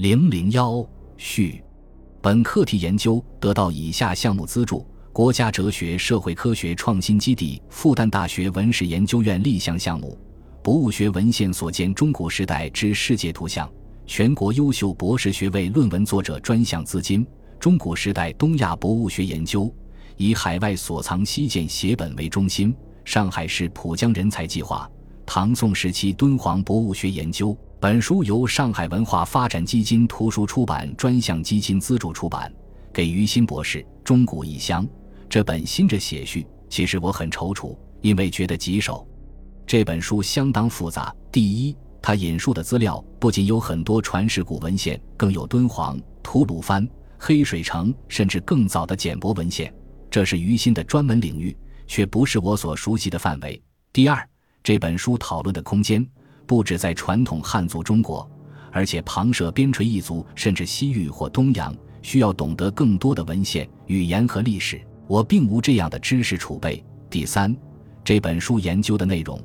[0.00, 0.82] 零零幺
[1.18, 1.62] 序，
[2.22, 10.18] 本课题研究得到以下项目资助：国家哲学社会科学创新基地复旦大学文史研究院立项项目
[10.62, 13.68] 《博物学文献所见中古时代之世界图像》，
[14.06, 17.22] 全国优秀博士学位论文作者专项资金；
[17.58, 19.70] 中古时代东亚博物学研究，
[20.16, 22.72] 以海外所藏西建写本为中心；
[23.04, 24.90] 上海市浦江人才计划，
[25.26, 27.54] 唐宋时期敦煌博物学研究。
[27.80, 32.52] 本书由上海文化发展基金图书出版专项基金资助出版，
[32.92, 33.82] 给于新博士。
[34.04, 34.86] 中古异乡
[35.30, 39.08] 这本新着写序，其实我很踌躇，因为觉得棘手。
[39.66, 41.14] 这本书相当复杂。
[41.32, 49.72] 第一，它引述的资料不仅有很多传世古文献，更有敦煌、吐鲁番、黑水城，甚至更早的简帛文献，
[50.10, 51.56] 这是于新的专门领域，
[51.86, 53.58] 却不是我所熟悉的范围。
[53.90, 54.28] 第二，
[54.62, 56.06] 这本书讨论的空间。
[56.50, 58.28] 不止在传统汉族中国，
[58.72, 64.84] 而且旁涉边陲一族，甚至西域或东洋，需要懂得更多的文献、语言和历史。
[65.06, 66.84] 我并无这样的知识储备。
[67.08, 67.56] 第三，
[68.02, 69.40] 这本书研究的内容，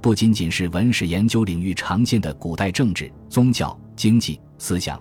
[0.00, 4.98] 不仅仅是文史研究领域常见的古代政治、宗教、经济、思想，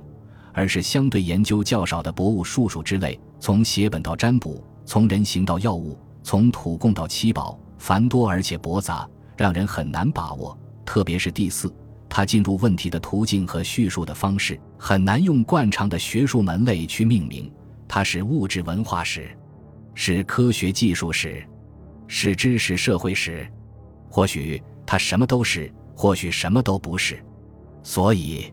[0.51, 10.57] 而是相对研究较少的博物术数之类，从写本到占卜，从人形到药物，从土贡到七宝，繁多而且驳杂，让人很难把握。
[10.85, 11.73] 特别是第四，
[12.07, 17.51] 他进入问题的途径和叙述的方式很难用惯常的学术门类去命名。
[17.87, 19.29] 它是物质文化史，
[19.93, 21.43] 是科学技术史，
[22.07, 23.47] 是知识社会史。
[24.09, 27.23] 或许他什么都是，或许什么都不是。
[27.83, 28.51] 所以，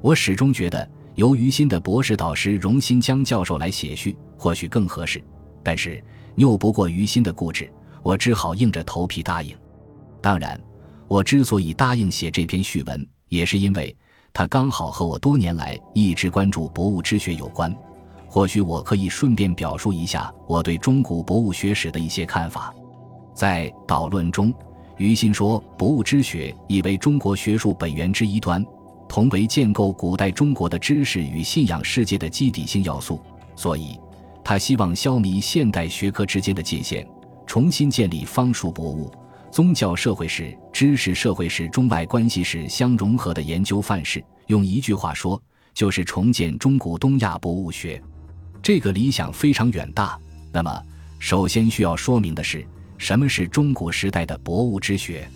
[0.00, 5.22] 我始终觉得由于新的博士导师荣新江教授来写序，或许更合适。
[5.62, 6.02] 但是
[6.36, 7.70] 拗不过于心的固执，
[8.02, 9.56] 我只好硬着头皮答应。
[10.20, 10.60] 当然。
[11.10, 13.94] 我之所以答应写这篇序文，也是因为
[14.32, 17.76] 它刚好和我多年来一直关注博物之学有关。
[18.28, 22.72] 或许我可以顺便表述一下我对中古博物学史的一些看法。
[23.34, 24.54] 在导论中，
[24.98, 28.64] 于心说，博物之学已为中国学术本源之一端，
[29.08, 33.20] 同为建构古代中国的知识与信仰世界的基底性要素。
[33.56, 33.98] 所以，
[34.44, 37.04] 他希望消弭现代学科之间的界限，
[37.48, 39.10] 重新建立方术博物。
[39.50, 45.40] 宗教社会史、知识社会史中外关系史相融合的研究范式，用一句话说，
[45.74, 48.00] 就是重建中古东亚博物学。
[48.62, 50.16] 这个理想非常远大。
[50.52, 50.82] 那么，
[51.18, 52.64] 首先需要说明的是，
[52.96, 55.28] 什么是中古时代的博物之学？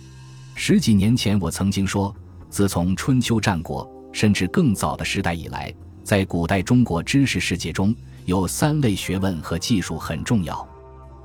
[0.55, 2.15] 十几年前，我曾经说，
[2.49, 5.73] 自从春秋战国，甚至更早的时代以来，
[6.05, 7.93] 在古代中国知识世界中
[8.23, 10.65] 有三类学问和技术很重要，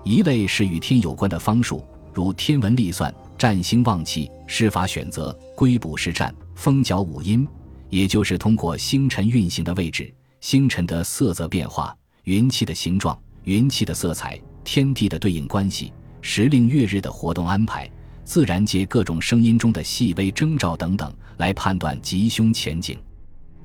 [0.03, 1.85] 一类是与天有关的方术。
[2.13, 7.47] 如天文历算、占星望气、施法选择、龟卜筮占、风角五音，
[7.89, 17.89] 也就是通过星辰运行的位置、星辰的色泽变化、云气的形状、云气的色彩、天地的对应关系、时令月日的活动安排、
[18.25, 22.99] 自然界各种声音中的细微征兆等等，来判断吉凶前景。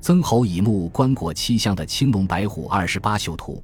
[0.00, 3.62] 曾侯乙墓棺椁七象的青龙白虎二十八宿图、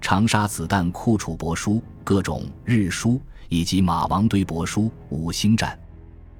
[0.00, 3.20] 长沙子弹库楚帛书、各种日书。
[3.52, 5.78] 以及马王堆帛书、五星占，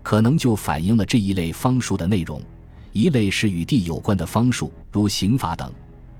[0.03, 2.41] 可能就反映了这一类方术的内容。
[2.91, 5.71] 一类是与地有关的方术，如刑法等。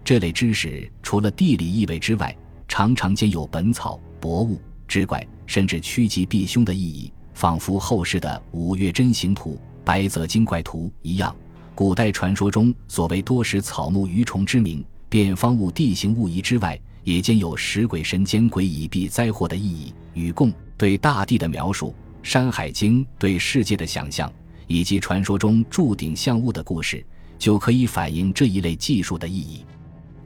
[0.05, 2.37] 这类知识除了地理意味之外，
[2.69, 9.53] 常常兼有本草、博物、志怪，甚至趋吉避凶的意义，仿佛后世的《五岳真形图》
[9.87, 11.35] 《白泽精怪图》一样。
[11.75, 20.53] 古代传说中所谓多识草木鱼虫之名，变方物地形物仪之外，也兼有使鬼神监鬼以避灾祸的意义与共。
[20.77, 21.89] 对大地的描述，
[22.23, 24.33] 《山海经》对世界的想象，
[24.67, 27.05] 以及传说中铸鼎象物的故事，
[27.39, 29.65] 就可以反映这一类技术的意义。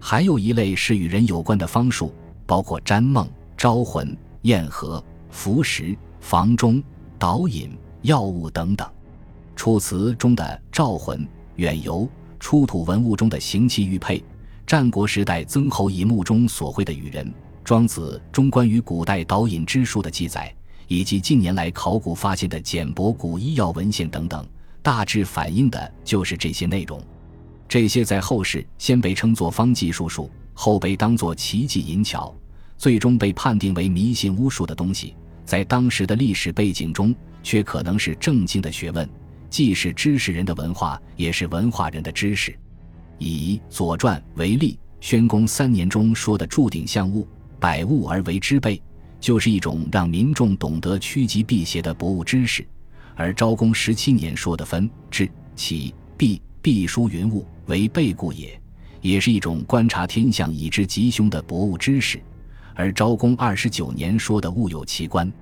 [0.00, 2.14] 还有一类是与人有关的方术，
[2.46, 6.82] 包括占梦、招魂、验合、符石、房中、
[7.18, 8.88] 导引、药物等等。
[9.54, 11.26] 楚辞中的召魂、
[11.56, 14.22] 远游、出土文物中的行气玉佩，
[14.66, 17.32] 战国时代曾侯乙墓中所绘的羽人。
[17.62, 20.52] 庄子中关于古代导引之术的记载，
[20.88, 24.44] 以及近年来考古发现的简帛古医药文献等等，
[24.82, 27.00] 大致反映的就是这些内容。
[27.68, 32.34] 这些在后世先被称作方剂术数，后被当作奇技淫巧，
[32.76, 35.14] 最终被判定为迷信巫术的东西，
[35.44, 39.08] 在当时的历史背景中，却可能是正经的学问，
[39.48, 42.56] 既是知识人的文化，也是文化人的知识。
[43.18, 47.26] 以《左传》为例，宣公三年中说的铸鼎象物。
[47.58, 48.80] 百物而为之备，
[49.18, 52.62] 就是一种让民众懂得趋吉避邪的博物知识；
[53.14, 58.60] 而昭公十七年说的分、治、起、必必书云物，为备故也，
[59.00, 62.20] 也是一种观察天象以知吉凶的博物知识。
[62.74, 65.32] 而昭公二十九年说的“物有其官，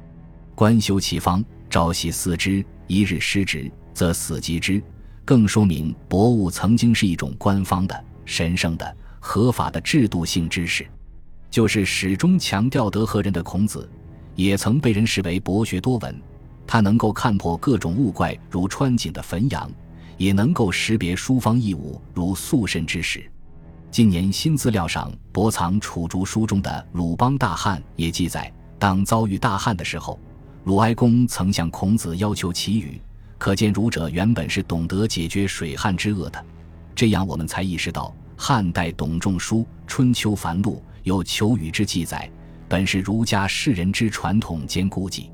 [0.54, 4.80] 官修其方，朝夕祀之，一日失职，则死及之”，
[5.24, 10.86] 更说明博物曾经是一种官方的、神圣的、合法的制度性知识。
[11.50, 13.88] 就是始终强调德和人的孔子，
[14.34, 16.20] 也曾被人视为博学多闻。
[16.66, 19.70] 他能够看破各种物怪，如穿井的汾阳，
[20.16, 23.30] 也能够识别书方异物，如素身之石。
[23.90, 30.18] 近年新资料上博藏楚竹书中的鲁邦大旱也记载，当遭遇大旱的时候，
[30.64, 33.00] 鲁哀公曾向孔子要求祈雨，
[33.44, 36.42] 可见儒者原本是懂得解决水旱之恶的。
[36.94, 42.26] 这样我们才意识到，汉代董仲舒《春秋繁露》有求雨之记载，
[42.70, 45.30] 本是儒家世人之传统兼估计。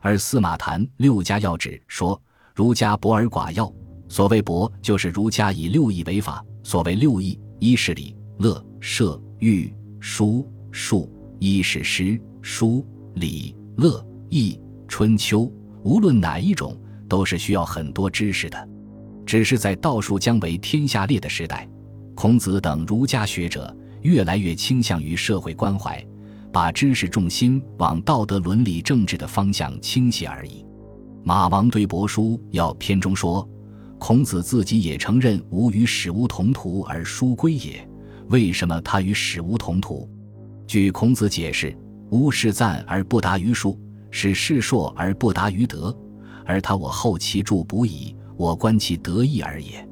[0.00, 2.18] 而司马谈《六家要旨》说
[2.56, 3.70] ：“儒家博而寡要。
[4.08, 6.42] 所谓博，就是儒家以六艺为法。
[6.62, 9.70] 所谓六艺，一是礼、乐、射、御、
[10.00, 11.06] 书、数；
[11.38, 12.82] 一是诗、书、
[13.16, 14.58] 礼、乐、易、
[14.88, 15.52] 春秋。
[15.82, 16.74] 无论哪一种，
[17.12, 18.68] 都是需要很多知识的。
[19.26, 21.68] 只是在道术将为天下列的时代，
[22.14, 26.02] 孔子等儒家学者越来越倾向于社会关怀。”
[26.50, 30.62] 把知识重心往道德伦理政治的方向倾斜而已。
[31.24, 33.48] 马王堆帛书要篇中说
[33.98, 37.88] ：“孔子自己也承认吾与史无同途而书归也。
[38.28, 40.06] 为什么他与史无同途？
[40.66, 41.74] 据孔子解释，
[42.10, 43.80] 吾是赞而不达于术，
[44.10, 45.96] 是世硕而不达于德，
[46.44, 49.86] 而他我后其助补矣，我观其德义而也。”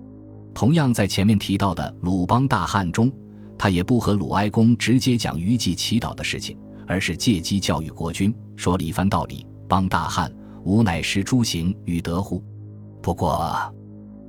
[0.55, 3.11] 同样在前面提到的鲁邦大汉中。
[3.57, 6.57] 他也不和鲁哀公直接讲虞姬祈祷的事情，
[6.87, 9.47] 而是借机教育国君，说了一番道理。
[9.69, 10.33] 邦大汉，
[10.65, 12.43] 吾乃识诸行与德乎？
[13.03, 13.71] 不过，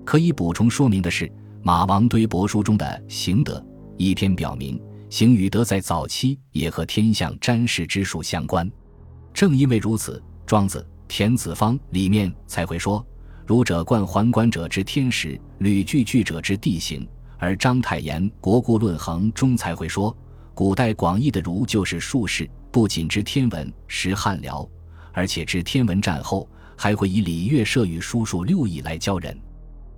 [0.04, 1.32] 可以补充说明的是，
[1.64, 3.66] 马王堆帛书中的行德
[3.96, 4.78] 一篇表明，
[5.10, 8.70] 行与德在早期也和天象占士之术相关。
[9.34, 13.06] 正因为如此，庄子《田子方》里面才会说
[13.46, 17.06] ：“儒者贯桓观者之天时，履具具者之地形。”
[17.38, 20.16] 而章太炎《国故论衡》中才会说，
[20.54, 24.66] 古代广义的儒就是术士，不仅知天文、识汉辽，
[25.12, 29.38] 而且知天文战后，还会以礼乐射御书数六艺来教人。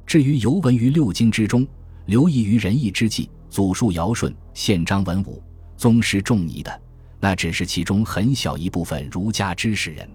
[0.08, 1.64] 至于游文于六经之中，
[2.08, 5.44] 留意于仁义之际，祖述尧舜，宪章文武，
[5.78, 6.82] 宗师仲尼的，
[7.20, 10.10] 那只是其中很小一部分儒家知识人。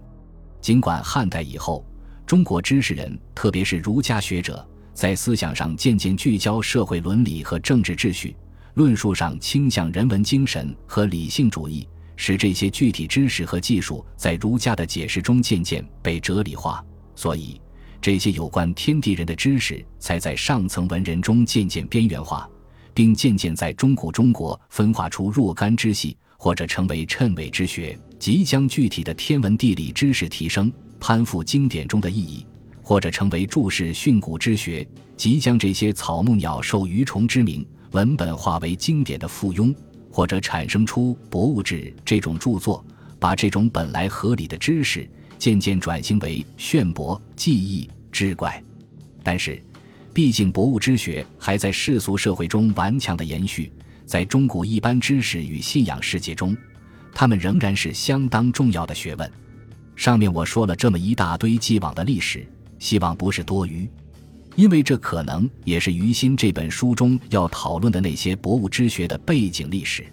[0.61, 1.85] 尽管汉代以后，
[2.27, 4.67] 中国知识人，特别是儒家学者。
[4.93, 8.37] 在思想上渐渐聚焦社会伦理和政治秩序，
[8.75, 16.85] 论述上倾向人文精神和理性主义，使这些具体知识和技术在儒家的解释中渐渐被哲理化。
[17.15, 17.61] 所以，
[18.01, 22.51] 这些有关天地人的知识才在上层文人中渐渐边缘化，
[22.93, 32.45] 并渐渐在中古中国分化出若干支系，或者成为谶纬之学，即将具体的天文地理知识提升，攀附经典中的意义。
[32.81, 39.75] 或者成为注释训诂之学，即将这些草木鸟兽鱼虫之名文本化为经典的附庸；
[40.11, 42.83] 或者产生出博物志这种著作，
[43.19, 45.07] 把这种本来合理的知识
[45.39, 48.65] 渐渐转型为炫博技艺之怪。
[49.23, 49.63] 但是，
[50.15, 53.71] 毕竟博物之学还在世俗社会中顽强的延续，
[54.07, 56.57] 在中古一般知识与信仰世界中，
[57.15, 59.31] 他们仍然是相当重要的学问。
[59.97, 62.47] 上面我说了这么一大堆既往的历史。
[62.79, 63.91] 希望不是多余，
[64.55, 70.07] 因为这可能也是于心这本书中要讨论的那些博物之学的背景历史。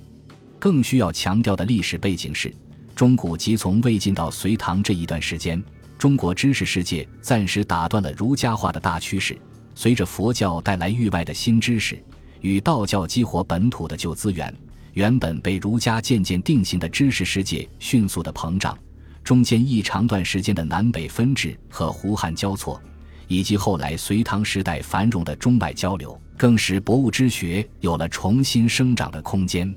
[0.57, 2.51] 更需要强调的历史背景是，
[2.95, 5.63] 中古即从魏晋到隋唐这一段时间，
[5.95, 9.37] 中国知识世界暂时打断了儒家化的大趋势。
[9.75, 12.03] 随着佛教带来域外的新知识，
[12.41, 14.51] 与道教激活本土的旧资源，
[14.95, 18.77] 原本被儒家渐渐定型的知识世界迅速的膨胀。
[19.25, 22.81] 中间一长段时间的南北分治和胡汉交错，
[23.27, 29.73] 以及后来隋唐时代繁荣的中外交流，更使博物之学有了重新生长的空间。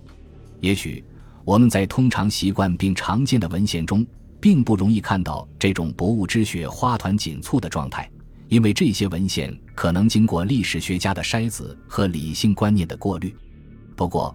[0.60, 1.02] 也许
[1.44, 4.06] 我们在通常习惯并常见的文献中，
[4.38, 8.08] 并不容易看到这种博物之学花团锦簇的状态，
[8.46, 13.34] 因为这些文献可能经过历史学家的筛子和理性观念的过滤。
[13.96, 14.32] 不过，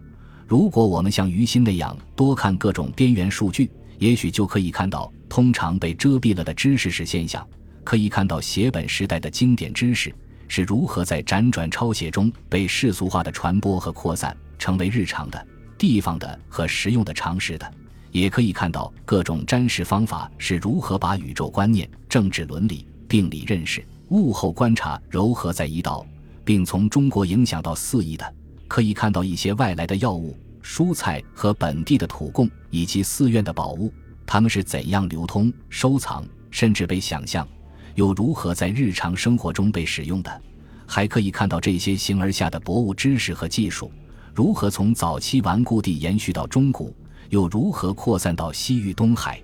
[0.48, 7.48] 如果我们像于心那样多看各种边缘数据，也许就可以看到通常被遮蔽了的知识史现象，
[7.84, 10.14] 可以看到写本时代的经典知识
[10.48, 15.48] 是如何在辗转抄写中被世俗化的传播和扩散，成为日常的、
[15.78, 17.66] 地方的和实用的常识的；
[18.12, 26.06] 也可以看到各种占识方法是如何把宇宙观念、政治伦理、病理认识、物候观察糅合在一道，
[26.44, 28.34] 并从中国影响到四邑的，
[28.74, 33.94] 可以看到一些外来的药物、蔬菜和本地的土贡以及寺院的宝物，
[34.25, 37.48] 它们是怎样流通、收藏，甚至被想象，
[37.94, 40.42] 又如何在日常生活中被使用的。
[40.88, 43.92] 还可以看到这些形而下的博物知识和技术，
[44.34, 46.96] 如何从早期顽固地延续到中古，
[47.30, 49.39] 又如何扩散到西域东海。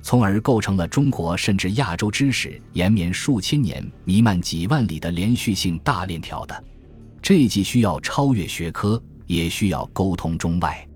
[0.00, 6.64] 从而构成了中国甚至亚洲知识延绵数千年、弥漫几万里的连续性大链条的。
[7.22, 10.86] 这既需要超越学科，也需要沟通中外。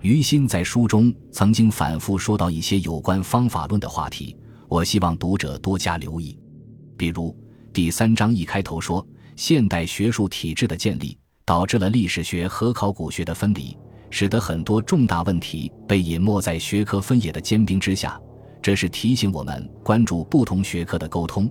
[0.00, 4.36] 于心在书中曾经反复说到一些有关方法论的话题，
[4.68, 6.38] 我希望读者多加留意。
[6.96, 7.36] 比如
[7.72, 13.76] 第三章一开头说，现代学术体制的建立导致了历史学和考古学的分离，
[14.10, 18.20] 使得很多重大问题被隐没在学科分野的坚冰之下。
[18.62, 21.50] 这是提醒我们关注不同学科的沟通，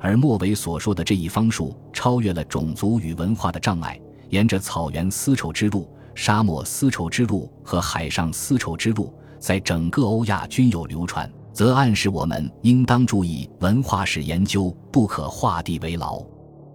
[0.00, 4.00] 而末尾所说的这一方术超越了种族与文化的障碍，
[4.30, 16.24] 沿着草原丝绸之路、沙漠丝绸之路和海上丝绸之路，在整个欧亚均有流传，则暗示我们应当注意文化史研究不可画地为牢。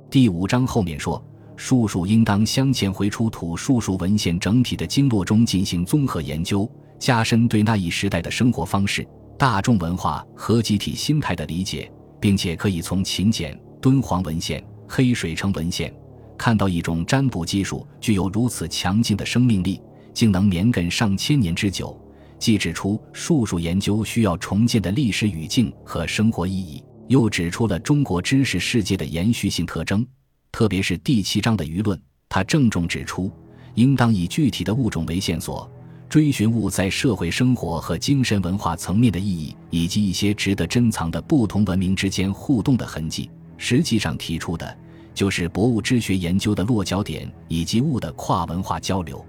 [0.09, 1.23] 第五章后面说，
[1.55, 9.07] 术数应当镶嵌回出土术数文献整体的经络中进行综合研究，加深对那一时代的生活方式。
[9.37, 11.91] 大众文化和集体心态的理解，
[12.23, 15.93] 并且可以从秦简、敦煌文献、黑水城文献
[16.37, 19.81] 看到一种占卜技术具有如此强劲的生命力，
[20.13, 21.99] 竟能绵亘上千年之久。
[22.39, 30.07] 既指出术数研究需要重建的历史语境和生活意义，又指出了中国知识世界的延续性特征。
[30.49, 33.29] 特别是第七章的舆论，他郑重指出，
[33.75, 35.69] 应当以具体的物种为线索。
[36.13, 44.77] 追寻物在社会生活和精神文化层面的意义，以及一些值得珍藏的不同文明之间互动的痕迹，实际上提出的
[45.15, 49.25] 就是博物之学研究的落脚点以及物的跨文化交流。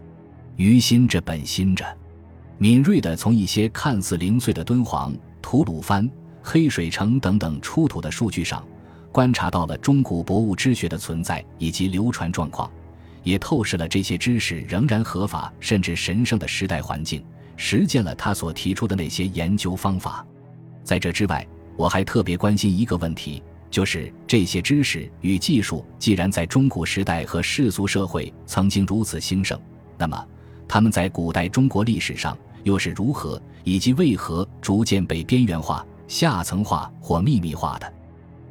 [0.56, 1.86] 于心者本心着，
[2.58, 6.06] 敏锐地从一些看似零碎的敦煌、吐鲁番、
[6.42, 8.62] 黑水城等等出土的数据上，
[9.10, 12.70] 观察到了中古博物之学的存在以及流传状况。
[13.24, 17.24] 也透视了这些知识仍然合法甚至神圣的时代环境，
[17.56, 20.24] 实践了他所提出的那些研究方法。
[20.84, 21.44] 在这之外，
[21.76, 29.58] 我还特别关心一个问题，就是这些知识与技术既然在中古时代和世俗社会曾经如此兴盛，
[29.98, 30.24] 那么
[30.68, 37.92] 他们在古代中国历史上又是如何以及为何逐渐被边缘化、下层化或秘密化的？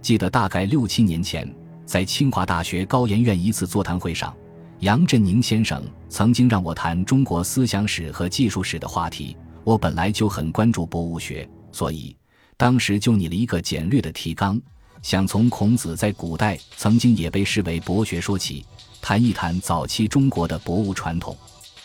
[0.01, 1.47] 记得大概六七年前，
[1.85, 4.35] 在清华大学高研院一次座谈会上。
[4.83, 9.33] 杨振宁先生曾经让我谈中国思想史和技术史的话题。
[9.63, 12.13] 我本来就很关注博物学，所以
[12.57, 14.61] 当时就拟了一个简略的提纲，
[15.01, 18.65] 想从孔子在古代曾经也被视为博学说起，
[19.01, 21.33] 谈一谈早期中国的博物传统。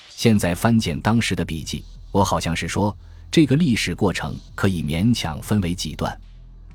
[0.09, 2.97] 现在翻检当时的笔记，我好像是说
[3.31, 6.21] 这个历史过程可以勉强分为几段，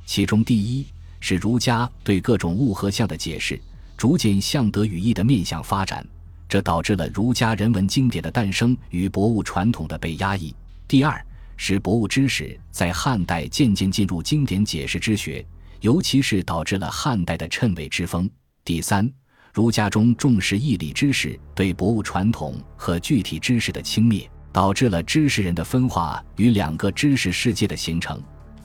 [0.06, 0.86] 其中第一
[1.20, 3.60] 是儒家对各种物和象的解释。
[3.96, 6.06] 逐渐向德语义的面向发展，
[6.53, 10.53] 这导致了儒家人文经典的诞生与博物传统的被压抑。
[10.88, 11.19] 第二
[11.57, 15.43] 是博物知识在汉代渐渐进入经典解释之学，
[15.81, 18.29] 尤其是导致了汉代的谶纬之风。
[18.63, 19.12] 第三，
[19.51, 28.22] 儒家中重视义理知识对博物传统和具体知识的轻蔑，导致了知识人的分化与两个知识世界的形成。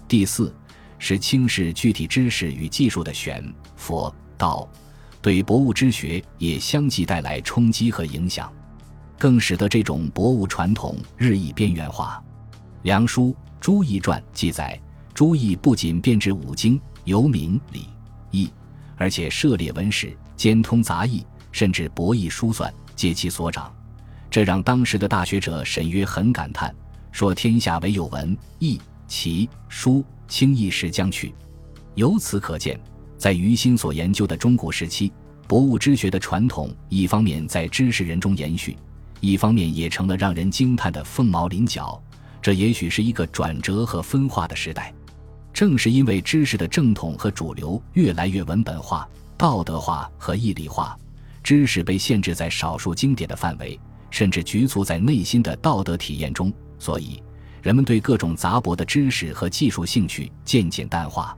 [0.06, 0.54] 第四
[0.98, 3.42] 是轻视具体知识与技术的玄
[3.76, 4.70] 佛道。
[5.28, 8.50] 对博物之学也相继带来冲击和影响，
[9.18, 12.24] 更使得这种博物传统日益边缘化。
[12.80, 13.24] 梁书
[13.60, 14.80] 《朱易传》记载，
[15.12, 17.88] 朱易不仅编制五经，由明礼
[18.30, 18.50] 易，
[18.96, 23.70] 而且涉猎文史，兼通杂艺，甚至博弈书算，皆其所长。
[24.30, 26.74] 这让当时的大学者沈约很感叹，
[27.12, 31.34] 说：“天下唯有文、易、奇、书，轻易时将去。”
[31.96, 32.80] 由此可见。
[33.18, 35.12] 在于心所研究的中古时期，
[35.48, 38.76] 博物之学的传统，一方面在知识人中延续，
[39.20, 42.00] 一方面也成了让人惊叹的凤毛麟角。
[42.40, 44.94] 这也许是一个转折和分化的时代。
[45.52, 50.96] 正是因为知识的正统和主流越来越文本化、道德化和义理化，
[51.42, 53.78] 知识被限制在少数经典的范围，
[54.10, 57.20] 甚至局促在内心的道德体验中，所以
[57.60, 61.36] 人们对各种杂博的知识和技术兴趣渐渐淡化。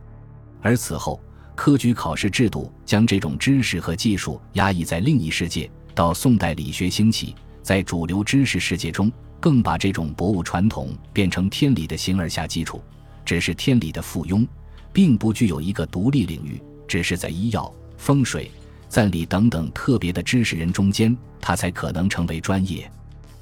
[0.60, 1.18] 而此后，
[1.60, 5.70] 科举考试制度将这种知识和技术压抑在另一世界。
[5.94, 12.82] 到宋代理学兴起，在主流知识世界中，更把这种博物传统变成天理的形而下基础。
[13.26, 14.48] 只是天理的附庸，
[14.90, 18.50] 并不具有一个独立领域，只是在医药、风水、
[18.88, 22.90] 赞礼等等特别的知识人中间，他才可能成为专业。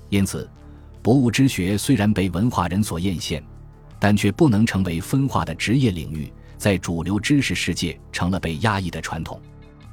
[0.09, 0.51] 因此，
[1.03, 3.41] 博物之学虽然被文化人所艳羡，
[4.01, 9.41] 但却不能成为分化的职业领域，在主流知识世界成了被压抑的传统。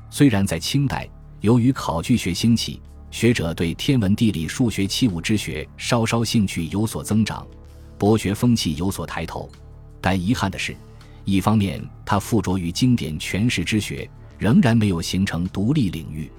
[0.09, 1.07] 虽然在清代，
[1.41, 2.81] 由于考据学兴起，
[3.11, 7.45] 学者对天文、地理、数学、器物之学稍稍兴趣有所增长，
[7.97, 9.49] 博学风气有所抬头，
[10.01, 10.75] 但遗憾的是，
[11.23, 16.29] 一方面他附着于经典诠释之学，仍然没有形成独立领域；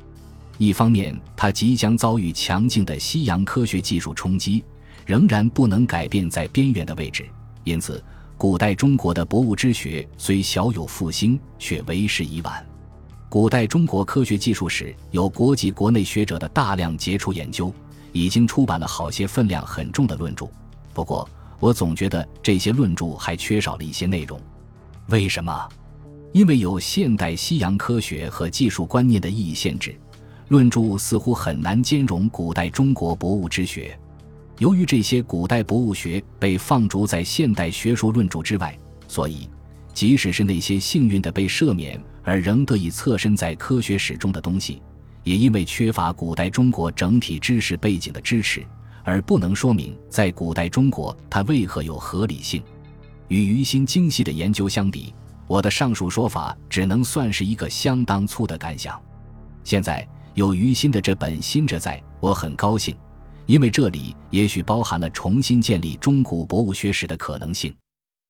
[0.58, 4.64] 一方面他即将遭遇强劲的西洋科学技术冲击，
[5.04, 7.26] 仍然不能改变在边缘的位置。
[7.64, 8.02] 因此，
[8.38, 12.64] 古代中国的博物之学虽小有复兴，却为时已晚。
[13.30, 17.72] 古代中国科学技术史有国际国内学者的大量杰出研究，
[18.12, 20.46] 已经出版了好些分量很重的论著。
[20.92, 21.26] 不过，
[21.58, 24.38] 我总觉得这些论著还缺少了一些内容。
[25.08, 25.68] 为什么？
[26.32, 29.98] 因为有现代西洋科学和技术观念的意义限制，
[30.48, 33.98] 论著似乎很难兼容古代中国博物之学。
[34.58, 39.48] 由于这些古代博物学被放逐在现代学术论著之外，所以。
[39.94, 44.82] 即使是那些幸运的被赦免而仍得以侧身在科学史中的东西，
[45.24, 48.62] 也因为缺乏古代中国整体知识背景的支持，
[49.04, 52.62] 而不能说明在古代中国它为何有合理性。
[53.28, 55.14] 与于心精细的研究相比，
[55.46, 59.00] 我的上述说法只能算是一个相当粗的感想。
[59.64, 62.94] 现在有于心的这本新着在，我很高兴，
[63.46, 67.74] 因为这里也许包含了重新建立中古博物学史的可能性。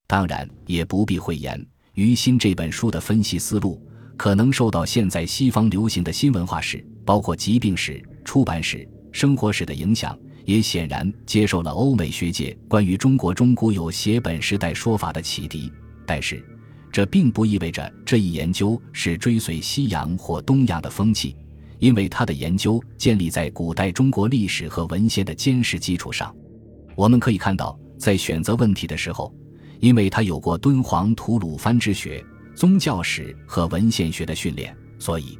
[0.07, 3.83] 当然也不必讳言，于心这本书的分析思路
[4.17, 15.73] 可能受到现在西方流行的新文化史，包括疾病史、出版史、生活史的影响，也显然接受了欧美学界关于中国中古有写本时代说法的启迪。
[16.07, 16.45] 但是，
[16.93, 21.35] 这并不意味着这一研究是追随西洋或东洋的风气，
[21.79, 26.35] 因为他的研究建立在古代中国历史和文献的坚实基础上。
[26.95, 29.35] 我们可以看到，在选择问题的时候。
[29.79, 35.39] 因为他有过敦煌吐鲁番之学、宗教史和文献学的训练，所以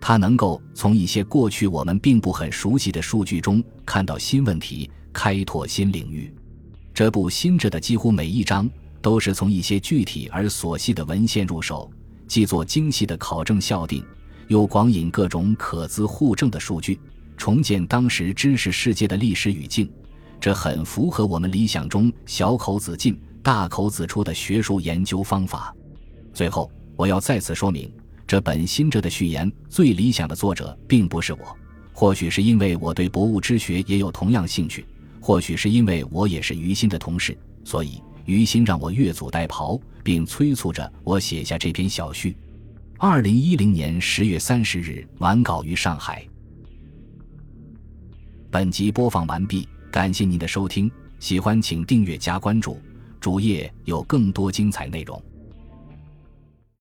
[0.00, 6.32] 他能够从一些过去我们并不很熟悉的数据中看到新问题，开拓新领域。
[6.94, 8.70] 这部新着的几乎每一章
[9.02, 11.90] 都是从一些具体而琐细的文献入手，
[12.28, 14.04] 既做精细的考证校订，
[14.48, 16.98] 又广引各种可资互证的数据，
[17.36, 19.90] 重建当时知识世界的历史语境。
[20.40, 23.18] 这很符合我们理想中小口子进。
[23.42, 25.76] 大口子出的学术研究方法。
[26.32, 27.92] 最后，我要再次说明，
[28.26, 31.40] 这本新着的序言最理想的作者并不是我。
[31.92, 34.86] 或许是因为我对博物之学也有同样兴趣，
[35.20, 42.34] 或许是因为我也是于心的同事，所以于心让我越俎代庖，并催促着我写下这篇小序。
[42.98, 46.24] 二零一零年十月三十日完稿于上海。
[48.52, 52.80] 本集播放完毕，感谢您的收听，喜欢请订阅加关注。
[53.20, 55.20] 主页有更多精彩内容。